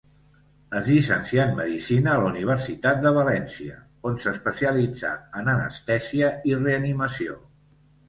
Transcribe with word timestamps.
Es 0.77 0.87
llicencià 0.93 1.45
en 1.49 1.53
medicina 1.59 2.15
a 2.15 2.23
la 2.23 2.31
Universitat 2.31 3.05
de 3.05 3.13
València, 3.19 3.79
on 4.11 4.19
s'especialitzà 4.27 5.15
en 5.43 5.55
anestèsia 5.57 6.35
i 6.55 6.61
reanimació. 6.67 7.43